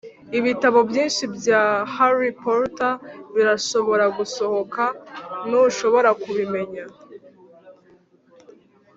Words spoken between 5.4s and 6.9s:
ntushobora kubimenya.